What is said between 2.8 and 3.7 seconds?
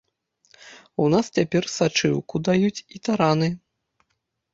і тараны.